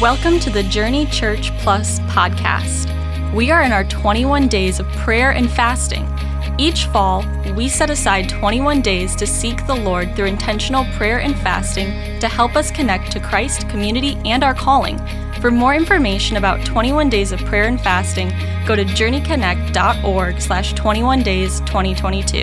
Welcome 0.00 0.40
to 0.40 0.48
the 0.48 0.62
Journey 0.62 1.04
Church 1.04 1.54
Plus 1.58 1.98
podcast. 2.00 2.88
We 3.34 3.50
are 3.50 3.60
in 3.60 3.70
our 3.70 3.84
21 3.84 4.48
days 4.48 4.80
of 4.80 4.86
prayer 4.92 5.32
and 5.32 5.50
fasting. 5.50 6.08
Each 6.56 6.86
fall, 6.86 7.22
we 7.54 7.68
set 7.68 7.90
aside 7.90 8.30
21 8.30 8.80
days 8.80 9.14
to 9.16 9.26
seek 9.26 9.66
the 9.66 9.74
Lord 9.74 10.16
through 10.16 10.24
intentional 10.24 10.86
prayer 10.96 11.20
and 11.20 11.36
fasting 11.40 12.18
to 12.18 12.28
help 12.28 12.56
us 12.56 12.70
connect 12.70 13.12
to 13.12 13.20
Christ, 13.20 13.68
community, 13.68 14.16
and 14.24 14.42
our 14.42 14.54
calling. 14.54 14.98
For 15.38 15.50
more 15.50 15.74
information 15.74 16.38
about 16.38 16.64
21 16.64 17.10
days 17.10 17.30
of 17.30 17.40
prayer 17.40 17.64
and 17.64 17.78
fasting, 17.78 18.30
go 18.66 18.74
to 18.74 18.86
journeyconnect.org 18.86 20.40
slash 20.40 20.72
21 20.72 21.22
days 21.22 21.60
2022. 21.60 22.38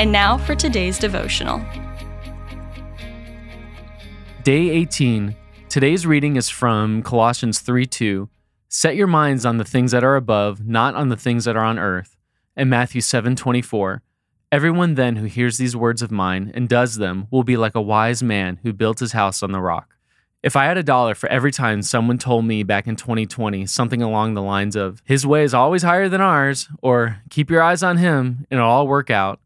And 0.00 0.10
now 0.10 0.36
for 0.36 0.56
today's 0.56 0.98
devotional. 0.98 1.62
Day 4.42 4.70
18. 4.70 5.36
Today's 5.78 6.06
reading 6.08 6.34
is 6.34 6.48
from 6.48 7.04
Colossians 7.04 7.60
3 7.60 7.86
2. 7.86 8.28
Set 8.68 8.96
your 8.96 9.06
minds 9.06 9.46
on 9.46 9.58
the 9.58 9.64
things 9.64 9.92
that 9.92 10.02
are 10.02 10.16
above, 10.16 10.66
not 10.66 10.96
on 10.96 11.08
the 11.08 11.16
things 11.16 11.44
that 11.44 11.56
are 11.56 11.64
on 11.64 11.78
earth. 11.78 12.16
And 12.56 12.68
Matthew 12.68 13.00
seven 13.00 13.36
twenty 13.36 13.62
four. 13.62 14.02
Everyone 14.50 14.96
then 14.96 15.14
who 15.14 15.26
hears 15.26 15.56
these 15.56 15.76
words 15.76 16.02
of 16.02 16.10
mine 16.10 16.50
and 16.52 16.68
does 16.68 16.96
them 16.96 17.28
will 17.30 17.44
be 17.44 17.56
like 17.56 17.76
a 17.76 17.80
wise 17.80 18.24
man 18.24 18.58
who 18.64 18.72
built 18.72 18.98
his 18.98 19.12
house 19.12 19.40
on 19.40 19.52
the 19.52 19.60
rock. 19.60 19.94
If 20.42 20.56
I 20.56 20.64
had 20.64 20.78
a 20.78 20.82
dollar 20.82 21.14
for 21.14 21.28
every 21.28 21.52
time 21.52 21.82
someone 21.82 22.18
told 22.18 22.44
me 22.44 22.64
back 22.64 22.88
in 22.88 22.96
2020 22.96 23.64
something 23.66 24.02
along 24.02 24.34
the 24.34 24.42
lines 24.42 24.74
of, 24.74 25.00
his 25.04 25.24
way 25.24 25.44
is 25.44 25.54
always 25.54 25.84
higher 25.84 26.08
than 26.08 26.20
ours, 26.20 26.68
or 26.82 27.22
keep 27.30 27.50
your 27.50 27.62
eyes 27.62 27.84
on 27.84 27.98
him 27.98 28.48
and 28.50 28.58
it'll 28.58 28.68
all 28.68 28.88
work 28.88 29.10
out, 29.10 29.38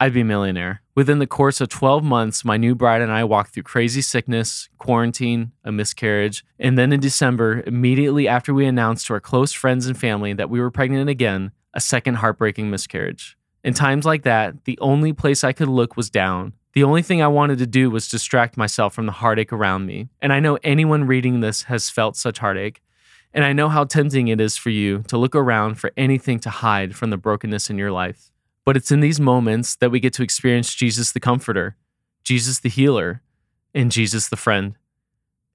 I'd 0.00 0.14
be 0.14 0.20
a 0.20 0.24
millionaire. 0.24 0.82
Within 0.94 1.18
the 1.18 1.26
course 1.26 1.60
of 1.60 1.68
12 1.68 2.04
months, 2.04 2.44
my 2.44 2.56
new 2.56 2.76
bride 2.76 3.02
and 3.02 3.10
I 3.10 3.24
walked 3.24 3.52
through 3.52 3.64
crazy 3.64 4.00
sickness, 4.00 4.68
quarantine, 4.78 5.50
a 5.64 5.72
miscarriage, 5.72 6.44
and 6.58 6.78
then 6.78 6.92
in 6.92 7.00
December, 7.00 7.64
immediately 7.66 8.28
after 8.28 8.54
we 8.54 8.64
announced 8.64 9.06
to 9.06 9.14
our 9.14 9.20
close 9.20 9.52
friends 9.52 9.88
and 9.88 9.98
family 9.98 10.32
that 10.34 10.50
we 10.50 10.60
were 10.60 10.70
pregnant 10.70 11.10
again, 11.10 11.50
a 11.74 11.80
second 11.80 12.16
heartbreaking 12.16 12.70
miscarriage. 12.70 13.36
In 13.64 13.74
times 13.74 14.04
like 14.04 14.22
that, 14.22 14.64
the 14.66 14.78
only 14.80 15.12
place 15.12 15.42
I 15.42 15.52
could 15.52 15.68
look 15.68 15.96
was 15.96 16.10
down. 16.10 16.52
The 16.74 16.84
only 16.84 17.02
thing 17.02 17.20
I 17.20 17.28
wanted 17.28 17.58
to 17.58 17.66
do 17.66 17.90
was 17.90 18.08
distract 18.08 18.56
myself 18.56 18.94
from 18.94 19.06
the 19.06 19.12
heartache 19.12 19.52
around 19.52 19.84
me. 19.84 20.10
And 20.22 20.32
I 20.32 20.38
know 20.38 20.58
anyone 20.62 21.08
reading 21.08 21.40
this 21.40 21.64
has 21.64 21.90
felt 21.90 22.16
such 22.16 22.38
heartache. 22.38 22.82
And 23.34 23.44
I 23.44 23.52
know 23.52 23.68
how 23.68 23.82
tempting 23.82 24.28
it 24.28 24.40
is 24.40 24.56
for 24.56 24.70
you 24.70 25.02
to 25.08 25.18
look 25.18 25.34
around 25.34 25.74
for 25.74 25.90
anything 25.96 26.38
to 26.40 26.50
hide 26.50 26.94
from 26.94 27.10
the 27.10 27.16
brokenness 27.16 27.68
in 27.68 27.78
your 27.78 27.90
life. 27.90 28.30
But 28.68 28.76
it's 28.76 28.92
in 28.92 29.00
these 29.00 29.18
moments 29.18 29.76
that 29.76 29.88
we 29.88 29.98
get 29.98 30.12
to 30.12 30.22
experience 30.22 30.74
Jesus 30.74 31.12
the 31.12 31.20
Comforter, 31.20 31.74
Jesus 32.22 32.60
the 32.60 32.68
Healer, 32.68 33.22
and 33.74 33.90
Jesus 33.90 34.28
the 34.28 34.36
Friend. 34.36 34.74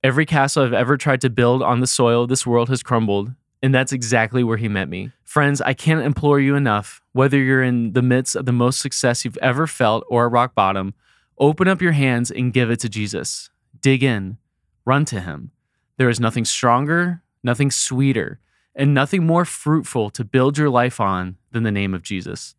Every 0.04 0.26
castle 0.26 0.64
I've 0.64 0.74
ever 0.74 0.98
tried 0.98 1.22
to 1.22 1.30
build 1.30 1.62
on 1.62 1.80
the 1.80 1.86
soil 1.86 2.24
of 2.24 2.30
this 2.30 2.48
world 2.48 2.70
has 2.70 2.82
crumbled, 2.82 3.34
and 3.62 3.72
that's 3.72 3.92
exactly 3.92 4.44
where 4.44 4.58
he 4.58 4.68
met 4.68 4.90
me. 4.90 5.12
Friends, 5.24 5.62
I 5.62 5.76
can't 5.76 6.04
implore 6.04 6.40
you 6.40 6.56
enough, 6.56 7.04
whether 7.12 7.38
you're 7.38 7.62
in 7.62 7.94
the 7.94 8.02
midst 8.02 8.36
of 8.36 8.48
the 8.48 8.52
most 8.52 8.80
success 8.80 9.24
you've 9.24 9.38
ever 9.44 9.68
felt 9.68 10.04
or 10.10 10.26
a 10.26 10.28
rock 10.28 10.56
bottom, 10.56 10.96
open 11.38 11.68
up 11.68 11.84
your 11.84 11.92
hands 11.92 12.32
and 12.32 12.52
give 12.52 12.72
it 12.72 12.80
to 12.80 12.90
Jesus. 12.90 13.52
Dig 13.80 14.02
in, 14.02 14.40
run 14.86 15.06
to 15.06 15.20
him. 15.20 15.52
There 15.98 16.10
is 16.10 16.20
nothing 16.20 16.46
stronger, 16.46 17.22
nothing 17.44 17.70
sweeter, 17.70 18.40
and 18.74 18.92
nothing 18.92 19.24
more 19.24 19.46
fruitful 19.46 20.10
to 20.10 20.26
build 20.26 20.58
your 20.58 20.72
life 20.72 21.00
on 21.00 21.38
than 21.52 21.62
the 21.62 21.72
name 21.72 21.94
of 21.94 22.02
Jesus. 22.02 22.56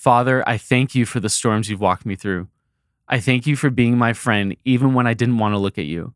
Father, 0.00 0.42
I 0.48 0.56
thank 0.56 0.94
you 0.94 1.04
for 1.04 1.20
the 1.20 1.28
storms 1.28 1.68
you've 1.68 1.78
walked 1.78 2.06
me 2.06 2.16
through. 2.16 2.48
I 3.06 3.20
thank 3.20 3.46
you 3.46 3.54
for 3.54 3.68
being 3.68 3.98
my 3.98 4.14
friend 4.14 4.56
even 4.64 4.94
when 4.94 5.06
I 5.06 5.12
didn't 5.12 5.36
want 5.36 5.52
to 5.52 5.58
look 5.58 5.76
at 5.76 5.84
you. 5.84 6.14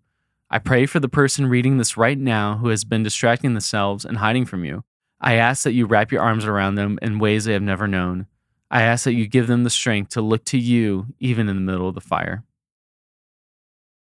I 0.49 0.59
pray 0.59 0.87
for 0.87 1.01
the 1.01 1.09
person 1.11 1.49
reading 1.49 1.77
this 1.77 1.95
right 1.95 2.17
now 2.17 2.57
who 2.57 2.69
has 2.69 2.83
been 2.83 3.03
distracting 3.03 3.53
themselves 3.53 4.07
and 4.07 4.17
hiding 4.17 4.47
from 4.47 4.65
you. 4.65 4.85
I 5.21 5.35
ask 5.35 5.65
that 5.65 5.75
you 5.75 5.85
wrap 5.85 6.11
your 6.11 6.23
arms 6.23 6.47
around 6.47 6.77
them 6.77 6.99
in 7.03 7.19
ways 7.19 7.45
they 7.45 7.53
have 7.53 7.61
never 7.61 7.87
known. 7.87 8.25
I 8.71 8.81
ask 8.81 9.05
that 9.05 9.13
you 9.13 9.27
give 9.27 9.49
them 9.49 9.65
the 9.65 9.69
strength 9.71 10.13
to 10.13 10.23
look 10.23 10.47
to 10.47 10.59
you 10.59 11.09
even 11.21 11.51
in 11.51 11.57
the 11.57 11.73
middle 11.73 11.87
of 11.87 11.95
the 11.95 12.01
fire. 12.01 12.43